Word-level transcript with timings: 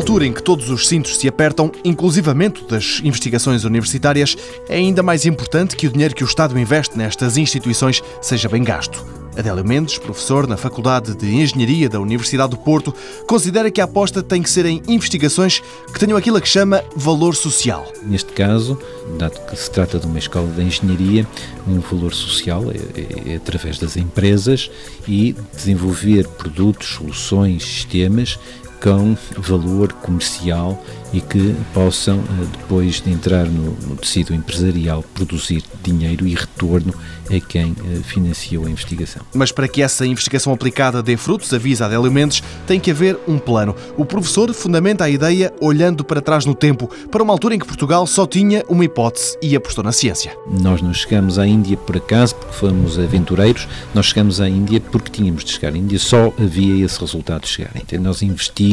altura 0.00 0.24
em 0.24 0.32
que 0.32 0.42
todos 0.42 0.70
os 0.70 0.88
cintos 0.88 1.18
se 1.18 1.28
apertam, 1.28 1.70
inclusivamente 1.84 2.64
das 2.64 3.02
investigações 3.04 3.64
universitárias, 3.64 4.34
é 4.66 4.76
ainda 4.76 5.02
mais 5.02 5.26
importante 5.26 5.76
que 5.76 5.86
o 5.86 5.92
dinheiro 5.92 6.14
que 6.14 6.24
o 6.24 6.26
Estado 6.26 6.58
investe 6.58 6.96
nestas 6.96 7.36
instituições 7.36 8.02
seja 8.22 8.48
bem 8.48 8.64
gasto. 8.64 9.04
Adélio 9.36 9.64
Mendes, 9.64 9.98
professor 9.98 10.46
na 10.46 10.56
Faculdade 10.56 11.14
de 11.14 11.34
Engenharia 11.34 11.86
da 11.86 12.00
Universidade 12.00 12.50
do 12.50 12.56
Porto, 12.56 12.94
considera 13.26 13.70
que 13.70 13.78
a 13.80 13.84
aposta 13.84 14.22
tem 14.22 14.42
que 14.42 14.48
ser 14.48 14.64
em 14.64 14.82
investigações 14.88 15.60
que 15.92 16.00
tenham 16.00 16.16
aquilo 16.16 16.40
que 16.40 16.48
chama 16.48 16.82
valor 16.96 17.34
social. 17.34 17.86
Neste 18.02 18.32
caso, 18.32 18.78
dado 19.18 19.38
que 19.46 19.56
se 19.56 19.70
trata 19.70 19.98
de 19.98 20.06
uma 20.06 20.18
escola 20.18 20.48
de 20.48 20.62
engenharia, 20.62 21.26
um 21.68 21.78
valor 21.78 22.14
social 22.14 22.64
é, 22.70 23.28
é, 23.30 23.34
é 23.34 23.36
através 23.36 23.78
das 23.78 23.98
empresas 23.98 24.70
e 25.06 25.36
desenvolver 25.54 26.26
produtos, 26.26 26.88
soluções, 26.88 27.62
sistemas 27.62 28.38
com 28.80 29.16
valor 29.36 29.92
comercial 29.92 30.82
e 31.12 31.20
que 31.20 31.54
possam, 31.74 32.18
eh, 32.18 32.46
depois 32.58 33.00
de 33.00 33.10
entrar 33.10 33.44
no, 33.46 33.72
no 33.86 33.96
tecido 33.96 34.32
empresarial, 34.32 35.04
produzir 35.14 35.62
dinheiro 35.82 36.26
e 36.26 36.34
retorno 36.34 36.94
a 37.28 37.40
quem 37.40 37.74
eh, 37.78 38.00
financiou 38.04 38.66
a 38.66 38.70
investigação. 38.70 39.22
Mas 39.34 39.50
para 39.50 39.66
que 39.66 39.82
essa 39.82 40.06
investigação 40.06 40.52
aplicada 40.52 41.02
dê 41.02 41.16
frutos, 41.16 41.52
avisa 41.52 41.86
Adélio 41.86 42.10
Mendes, 42.10 42.42
tem 42.66 42.78
que 42.78 42.92
haver 42.92 43.18
um 43.26 43.38
plano. 43.38 43.74
O 43.96 44.04
professor 44.04 44.52
fundamenta 44.54 45.04
a 45.04 45.10
ideia 45.10 45.52
olhando 45.60 46.04
para 46.04 46.20
trás 46.20 46.46
no 46.46 46.54
tempo, 46.54 46.88
para 47.10 47.22
uma 47.22 47.32
altura 47.32 47.56
em 47.56 47.58
que 47.58 47.66
Portugal 47.66 48.06
só 48.06 48.24
tinha 48.24 48.64
uma 48.68 48.84
hipótese 48.84 49.36
e 49.42 49.56
apostou 49.56 49.82
na 49.82 49.92
ciência. 49.92 50.36
Nós 50.60 50.80
não 50.80 50.94
chegamos 50.94 51.38
à 51.38 51.46
Índia 51.46 51.76
por 51.76 51.96
acaso, 51.96 52.36
porque 52.36 52.54
fomos 52.54 52.98
aventureiros, 52.98 53.66
nós 53.94 54.06
chegamos 54.06 54.40
à 54.40 54.48
Índia 54.48 54.80
porque 54.80 55.10
tínhamos 55.10 55.44
de 55.44 55.50
chegar 55.50 55.74
à 55.74 55.76
Índia, 55.76 55.98
só 55.98 56.32
havia 56.38 56.84
esse 56.84 57.00
resultado 57.00 57.42
de 57.42 57.48
chegar. 57.48 57.72
Então 57.74 58.00
nós 58.00 58.22
investimos 58.22 58.69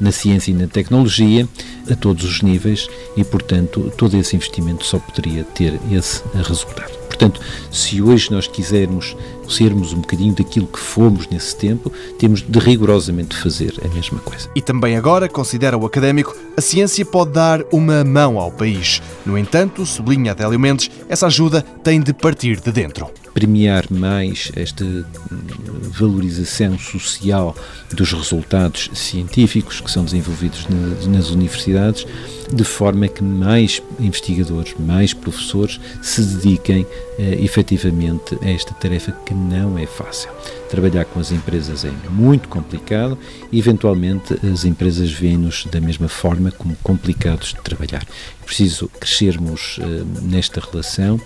na 0.00 0.12
ciência 0.12 0.50
e 0.50 0.54
na 0.54 0.66
tecnologia 0.66 1.48
a 1.90 1.94
todos 1.94 2.24
os 2.24 2.42
níveis 2.42 2.88
e, 3.16 3.24
portanto, 3.24 3.92
todo 3.96 4.16
esse 4.16 4.36
investimento 4.36 4.84
só 4.84 4.98
poderia 4.98 5.44
ter 5.44 5.78
esse 5.90 6.22
resultado. 6.42 7.02
Portanto, 7.06 7.40
se 7.70 8.02
hoje 8.02 8.30
nós 8.30 8.48
quisermos 8.48 9.16
sermos 9.48 9.92
um 9.92 10.00
bocadinho 10.00 10.34
daquilo 10.34 10.66
que 10.66 10.78
fomos 10.78 11.28
nesse 11.28 11.54
tempo, 11.54 11.92
temos 12.18 12.42
de 12.42 12.58
rigorosamente 12.58 13.36
fazer 13.36 13.74
a 13.84 13.88
mesma 13.94 14.18
coisa. 14.20 14.48
E 14.54 14.62
também 14.62 14.96
agora, 14.96 15.28
considera 15.28 15.76
o 15.76 15.86
académico, 15.86 16.34
a 16.56 16.60
ciência 16.60 17.04
pode 17.04 17.32
dar 17.32 17.62
uma 17.70 18.02
mão 18.02 18.38
ao 18.38 18.50
país. 18.50 19.02
No 19.24 19.36
entanto, 19.36 19.84
sublinha 19.84 20.32
Adélio 20.32 20.58
Mendes, 20.58 20.90
essa 21.08 21.26
ajuda 21.26 21.62
tem 21.82 22.00
de 22.00 22.12
partir 22.12 22.60
de 22.60 22.72
dentro 22.72 23.10
premiar 23.34 23.86
mais 23.90 24.52
esta 24.54 24.84
hum, 24.84 25.04
valorização 25.90 26.78
social 26.78 27.54
dos 27.92 28.12
resultados 28.12 28.90
científicos 28.94 29.80
que 29.80 29.90
são 29.90 30.04
desenvolvidos 30.04 30.66
nas 31.06 31.30
universidades, 31.30 32.06
de 32.52 32.64
forma 32.64 33.08
que 33.08 33.22
mais 33.22 33.82
investigadores, 33.98 34.74
mais 34.78 35.14
professores 35.14 35.80
se 36.02 36.22
dediquem 36.22 36.86
eh, 37.18 37.38
efetivamente 37.40 38.36
a 38.42 38.50
esta 38.50 38.74
tarefa 38.74 39.12
que 39.24 39.34
não 39.34 39.78
é 39.78 39.86
fácil. 39.86 40.30
Trabalhar 40.68 41.04
com 41.04 41.20
as 41.20 41.30
empresas 41.32 41.84
é 41.84 41.92
muito 42.10 42.48
complicado 42.48 43.18
e, 43.50 43.58
eventualmente, 43.58 44.34
as 44.46 44.64
empresas 44.64 45.10
veem-nos 45.10 45.66
da 45.66 45.80
mesma 45.80 46.08
forma 46.08 46.50
como 46.50 46.76
complicados 46.82 47.48
de 47.48 47.60
trabalhar. 47.62 48.02
É 48.42 48.44
preciso 48.44 48.88
crescermos 48.88 49.78
eh, 49.80 50.02
nesta 50.22 50.60
relação, 50.60 51.20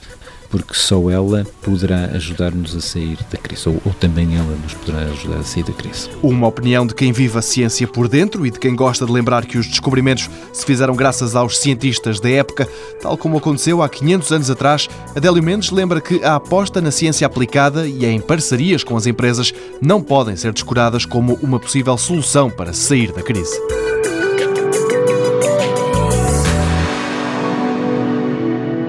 porque 0.56 0.74
só 0.74 1.10
ela 1.10 1.46
poderá 1.60 2.06
ajudar-nos 2.14 2.74
a 2.74 2.80
sair 2.80 3.18
da 3.30 3.36
crise, 3.36 3.68
ou, 3.68 3.80
ou, 3.84 3.92
também 3.92 4.36
ela 4.36 4.56
nos 4.62 4.72
poderá 4.72 5.00
ajudar 5.10 5.40
a 5.40 5.42
sair 5.42 5.64
da 5.64 5.72
crise. 5.72 6.08
Uma 6.22 6.46
opinião 6.46 6.86
de 6.86 6.94
quem 6.94 7.12
vive 7.12 7.38
a 7.38 7.42
ciência 7.42 7.86
por 7.86 8.08
dentro 8.08 8.46
e 8.46 8.50
de 8.50 8.58
quem 8.58 8.74
gosta 8.74 9.04
de 9.04 9.12
lembrar 9.12 9.44
que 9.44 9.58
os 9.58 9.66
descobrimentos 9.66 10.30
se 10.54 10.64
fizeram 10.64 10.96
graças 10.96 11.36
aos 11.36 11.58
cientistas 11.58 12.18
da 12.20 12.30
época, 12.30 12.66
tal 13.02 13.18
como 13.18 13.36
aconteceu 13.36 13.82
há 13.82 13.88
500 13.88 14.32
anos 14.32 14.50
atrás. 14.50 14.88
Adélio 15.14 15.42
Mendes 15.42 15.70
lembra 15.70 16.00
que 16.00 16.24
a 16.24 16.36
aposta 16.36 16.80
na 16.80 16.90
ciência 16.90 17.26
aplicada 17.26 17.86
e 17.86 18.06
em 18.06 18.18
parcerias 18.18 18.82
com 18.82 18.96
as 18.96 19.06
empresas 19.06 19.52
não 19.82 20.00
podem 20.00 20.36
ser 20.36 20.54
descuradas 20.54 21.04
como 21.04 21.34
uma 21.42 21.60
possível 21.60 21.98
solução 21.98 22.48
para 22.48 22.72
sair 22.72 23.12
da 23.12 23.22
crise. 23.22 23.60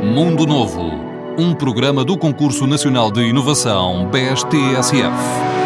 Mundo 0.01 0.47
Novo 0.47 0.96
um 1.37 1.53
programa 1.53 2.03
do 2.03 2.17
Concurso 2.17 2.65
Nacional 2.65 3.11
de 3.11 3.21
Inovação 3.21 4.09
BSTSF. 4.09 5.56